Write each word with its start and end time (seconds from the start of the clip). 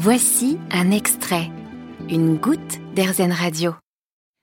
Voici 0.00 0.58
un 0.70 0.92
extrait, 0.92 1.50
une 2.08 2.36
goutte 2.36 2.78
d'Airzen 2.94 3.32
Radio. 3.32 3.74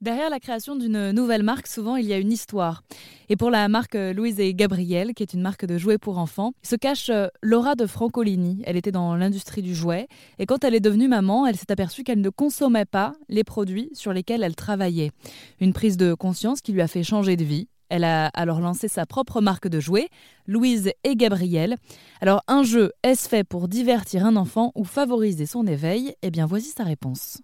Derrière 0.00 0.30
la 0.30 0.38
création 0.38 0.76
d'une 0.76 1.10
nouvelle 1.10 1.42
marque, 1.42 1.66
souvent 1.66 1.96
il 1.96 2.06
y 2.06 2.12
a 2.12 2.18
une 2.18 2.30
histoire. 2.30 2.84
Et 3.28 3.34
pour 3.34 3.50
la 3.50 3.66
marque 3.68 3.96
Louise 3.96 4.38
et 4.38 4.54
Gabriel, 4.54 5.12
qui 5.12 5.24
est 5.24 5.34
une 5.34 5.42
marque 5.42 5.66
de 5.66 5.76
jouets 5.76 5.98
pour 5.98 6.18
enfants, 6.18 6.52
se 6.62 6.76
cache 6.76 7.10
euh, 7.10 7.26
Laura 7.42 7.74
de 7.74 7.86
Francolini. 7.86 8.62
Elle 8.64 8.76
était 8.76 8.92
dans 8.92 9.16
l'industrie 9.16 9.62
du 9.62 9.74
jouet 9.74 10.06
et 10.38 10.46
quand 10.46 10.62
elle 10.62 10.76
est 10.76 10.78
devenue 10.78 11.08
maman, 11.08 11.48
elle 11.48 11.56
s'est 11.56 11.72
aperçue 11.72 12.04
qu'elle 12.04 12.20
ne 12.20 12.30
consommait 12.30 12.84
pas 12.84 13.14
les 13.28 13.42
produits 13.42 13.90
sur 13.92 14.12
lesquels 14.12 14.44
elle 14.44 14.54
travaillait. 14.54 15.10
Une 15.60 15.72
prise 15.72 15.96
de 15.96 16.14
conscience 16.14 16.60
qui 16.60 16.72
lui 16.72 16.80
a 16.80 16.86
fait 16.86 17.02
changer 17.02 17.36
de 17.36 17.42
vie. 17.42 17.66
Elle 17.90 18.04
a 18.04 18.28
alors 18.28 18.60
lancé 18.60 18.88
sa 18.88 19.04
propre 19.04 19.40
marque 19.40 19.68
de 19.68 19.80
jouets, 19.80 20.08
Louise 20.46 20.92
et 21.04 21.16
Gabriel. 21.16 21.76
Alors 22.20 22.42
un 22.48 22.62
jeu, 22.62 22.92
est-ce 23.02 23.28
fait 23.28 23.44
pour 23.44 23.68
divertir 23.68 24.24
un 24.24 24.36
enfant 24.36 24.72
ou 24.74 24.84
favoriser 24.84 25.44
son 25.44 25.66
éveil? 25.66 26.14
Eh 26.22 26.30
bien 26.30 26.46
voici 26.46 26.68
sa 26.68 26.84
réponse. 26.84 27.42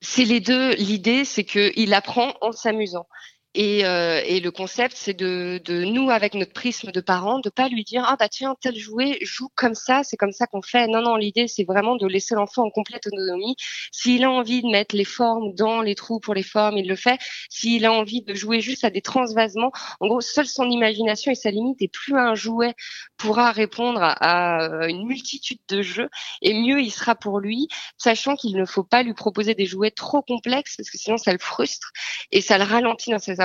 C'est 0.00 0.24
les 0.24 0.40
deux. 0.40 0.74
L'idée, 0.74 1.24
c'est 1.24 1.44
qu'il 1.44 1.94
apprend 1.94 2.34
en 2.40 2.52
s'amusant. 2.52 3.06
Et, 3.54 3.84
euh, 3.84 4.22
et, 4.24 4.40
le 4.40 4.50
concept, 4.50 4.96
c'est 4.96 5.12
de, 5.12 5.60
de, 5.62 5.84
nous, 5.84 6.08
avec 6.08 6.32
notre 6.32 6.54
prisme 6.54 6.90
de 6.90 7.00
parents, 7.02 7.38
de 7.38 7.50
pas 7.50 7.68
lui 7.68 7.84
dire 7.84 8.02
ah 8.08 8.16
bah 8.18 8.30
tiens 8.30 8.56
tel 8.60 8.74
jouet 8.76 9.18
joue 9.20 9.50
comme 9.54 9.74
ça, 9.74 10.02
c'est 10.04 10.16
comme 10.16 10.32
ça 10.32 10.46
qu'on 10.46 10.62
fait. 10.62 10.86
Non 10.86 11.02
non, 11.02 11.16
l'idée 11.16 11.48
c'est 11.48 11.64
vraiment 11.64 11.96
de 11.96 12.06
laisser 12.06 12.34
l'enfant 12.34 12.64
en 12.64 12.70
complète 12.70 13.06
autonomie. 13.06 13.54
S'il 13.92 14.24
a 14.24 14.30
envie 14.30 14.62
de 14.62 14.68
mettre 14.68 14.96
les 14.96 15.04
formes 15.04 15.54
dans 15.54 15.82
les 15.82 15.94
trous 15.94 16.18
pour 16.18 16.32
les 16.32 16.42
formes, 16.42 16.78
il 16.78 16.88
le 16.88 16.96
fait. 16.96 17.18
S'il 17.50 17.84
a 17.84 17.92
envie 17.92 18.22
de 18.22 18.32
jouer 18.32 18.62
juste 18.62 18.84
à 18.84 18.90
des 18.90 19.02
transvasements, 19.02 19.72
en 20.00 20.06
gros, 20.06 20.22
seule 20.22 20.46
son 20.46 20.70
imagination 20.70 21.30
et 21.30 21.34
sa 21.34 21.50
limite, 21.50 21.82
et 21.82 21.88
plus 21.88 22.16
un 22.16 22.34
jouet 22.34 22.74
pourra 23.18 23.52
répondre 23.52 24.00
à, 24.02 24.88
une 24.88 25.06
multitude 25.06 25.60
de 25.68 25.82
jeux, 25.82 26.08
et 26.40 26.54
mieux 26.54 26.80
il 26.80 26.90
sera 26.90 27.14
pour 27.14 27.38
lui, 27.38 27.68
sachant 27.98 28.34
qu'il 28.34 28.56
ne 28.56 28.64
faut 28.64 28.82
pas 28.82 29.02
lui 29.02 29.14
proposer 29.14 29.54
des 29.54 29.66
jouets 29.66 29.90
trop 29.90 30.22
complexes 30.22 30.76
parce 30.76 30.90
que 30.90 30.98
sinon 30.98 31.18
ça 31.18 31.32
le 31.32 31.38
frustre 31.38 31.92
et 32.30 32.40
ça 32.40 32.58
le 32.58 32.64
ralentit 32.64 33.10
dans 33.10 33.18
ses 33.18 33.41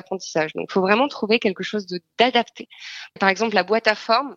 Donc, 0.55 0.67
il 0.69 0.71
faut 0.71 0.81
vraiment 0.81 1.07
trouver 1.07 1.39
quelque 1.39 1.63
chose 1.63 1.85
d'adapté. 2.17 2.67
Par 3.19 3.29
exemple, 3.29 3.55
la 3.55 3.63
boîte 3.63 3.87
à 3.87 3.95
forme, 3.95 4.35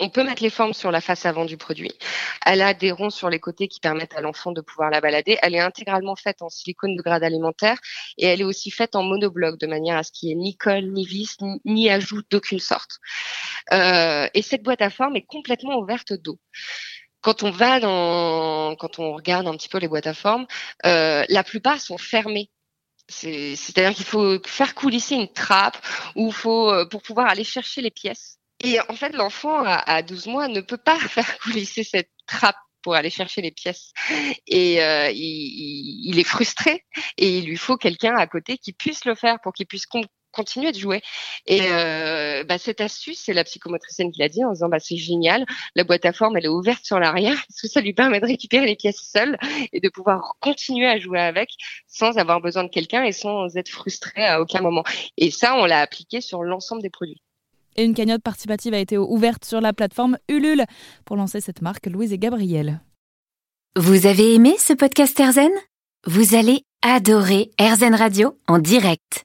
on 0.00 0.08
peut 0.08 0.24
mettre 0.24 0.42
les 0.42 0.50
formes 0.50 0.72
sur 0.72 0.90
la 0.90 1.02
face 1.02 1.26
avant 1.26 1.44
du 1.44 1.58
produit. 1.58 1.92
Elle 2.46 2.62
a 2.62 2.72
des 2.72 2.90
ronds 2.90 3.10
sur 3.10 3.28
les 3.28 3.38
côtés 3.38 3.68
qui 3.68 3.80
permettent 3.80 4.14
à 4.14 4.22
l'enfant 4.22 4.50
de 4.50 4.62
pouvoir 4.62 4.90
la 4.90 5.00
balader. 5.00 5.38
Elle 5.42 5.54
est 5.54 5.60
intégralement 5.60 6.16
faite 6.16 6.40
en 6.40 6.48
silicone 6.48 6.96
de 6.96 7.02
grade 7.02 7.22
alimentaire 7.22 7.78
et 8.16 8.26
elle 8.26 8.40
est 8.40 8.44
aussi 8.44 8.70
faite 8.70 8.96
en 8.96 9.02
monobloc 9.02 9.58
de 9.58 9.66
manière 9.66 9.98
à 9.98 10.02
ce 10.02 10.10
qu'il 10.10 10.28
n'y 10.28 10.32
ait 10.32 10.36
ni 10.36 10.56
colle, 10.56 10.90
ni 10.90 11.04
vis, 11.04 11.36
ni, 11.66 11.90
ajout 11.90 12.22
d'aucune 12.30 12.60
sorte. 12.60 12.98
Euh, 13.72 14.26
et 14.32 14.40
cette 14.40 14.62
boîte 14.62 14.80
à 14.80 14.88
forme 14.88 15.16
est 15.16 15.26
complètement 15.26 15.76
ouverte 15.78 16.14
d'eau 16.14 16.38
quand 17.22 17.42
on 17.42 17.50
va 17.50 17.80
dans, 17.80 18.76
quand 18.76 18.98
on 18.98 19.12
regarde 19.12 19.46
un 19.46 19.52
petit 19.52 19.68
peu 19.68 19.76
les 19.76 19.88
boîtes 19.88 20.06
à 20.06 20.14
forme, 20.14 20.46
euh, 20.86 21.22
la 21.28 21.44
plupart 21.44 21.78
sont 21.78 21.98
fermées 21.98 22.50
c'est-à-dire 23.10 23.94
qu'il 23.94 24.04
faut 24.04 24.38
faire 24.46 24.74
coulisser 24.74 25.16
une 25.16 25.32
trappe 25.32 25.78
ou 26.14 26.30
faut 26.30 26.70
euh, 26.70 26.86
pour 26.86 27.02
pouvoir 27.02 27.28
aller 27.28 27.44
chercher 27.44 27.82
les 27.82 27.90
pièces. 27.90 28.38
Et 28.62 28.78
en 28.80 28.94
fait, 28.94 29.10
l'enfant 29.10 29.62
à 29.64 30.02
12 30.02 30.26
mois 30.26 30.48
ne 30.48 30.60
peut 30.60 30.76
pas 30.76 30.98
faire 30.98 31.38
coulisser 31.38 31.82
cette 31.82 32.10
trappe 32.26 32.56
pour 32.82 32.94
aller 32.94 33.10
chercher 33.10 33.42
les 33.42 33.50
pièces. 33.50 33.92
Et 34.46 34.82
euh, 34.82 35.10
il, 35.10 36.08
il, 36.08 36.18
est 36.18 36.24
frustré 36.24 36.84
et 37.18 37.38
il 37.38 37.46
lui 37.46 37.56
faut 37.56 37.76
quelqu'un 37.76 38.16
à 38.16 38.26
côté 38.26 38.58
qui 38.58 38.72
puisse 38.72 39.04
le 39.04 39.14
faire 39.14 39.38
pour 39.42 39.52
qu'il 39.52 39.66
puisse 39.66 39.86
continuer 40.32 40.72
de 40.72 40.78
jouer. 40.78 41.02
Et 41.46 41.60
euh, 41.62 42.44
bah, 42.44 42.58
cette 42.58 42.80
astuce, 42.80 43.20
c'est 43.24 43.32
la 43.32 43.44
psychomotricienne 43.44 44.12
qui 44.12 44.20
l'a 44.20 44.28
dit 44.28 44.44
en 44.44 44.52
disant 44.52 44.68
bah, 44.68 44.80
c'est 44.80 44.96
génial, 44.96 45.44
la 45.74 45.84
boîte 45.84 46.04
à 46.04 46.12
forme 46.12 46.36
elle 46.36 46.44
est 46.44 46.48
ouverte 46.48 46.84
sur 46.84 46.98
l'arrière, 46.98 47.36
parce 47.48 47.60
que 47.60 47.68
ça 47.68 47.80
lui 47.80 47.92
permet 47.92 48.20
de 48.20 48.26
récupérer 48.26 48.66
les 48.66 48.76
pièces 48.76 49.10
seul 49.12 49.38
et 49.72 49.80
de 49.80 49.88
pouvoir 49.88 50.34
continuer 50.40 50.86
à 50.86 50.98
jouer 50.98 51.20
avec 51.20 51.50
sans 51.86 52.18
avoir 52.18 52.40
besoin 52.40 52.64
de 52.64 52.68
quelqu'un 52.70 53.04
et 53.04 53.12
sans 53.12 53.56
être 53.56 53.68
frustré 53.68 54.24
à 54.24 54.40
aucun 54.40 54.60
moment? 54.60 54.84
Et 55.16 55.30
ça, 55.30 55.56
on 55.56 55.64
l'a 55.64 55.80
appliqué 55.80 56.20
sur 56.20 56.42
l'ensemble 56.42 56.82
des 56.82 56.90
produits. 56.90 57.22
Et 57.76 57.84
une 57.84 57.94
cagnotte 57.94 58.22
participative 58.22 58.74
a 58.74 58.78
été 58.78 58.98
ouverte 58.98 59.44
sur 59.44 59.60
la 59.60 59.72
plateforme 59.72 60.18
Ulule 60.28 60.64
pour 61.04 61.16
lancer 61.16 61.40
cette 61.40 61.62
marque 61.62 61.86
Louise 61.86 62.12
et 62.12 62.18
Gabriel. 62.18 62.80
Vous 63.76 64.06
avez 64.06 64.34
aimé 64.34 64.56
ce 64.58 64.72
podcast 64.72 65.18
Erzen 65.20 65.52
Vous 66.04 66.34
allez 66.34 66.64
adorer 66.82 67.52
Erzen 67.58 67.94
Radio 67.94 68.36
en 68.48 68.58
direct. 68.58 69.24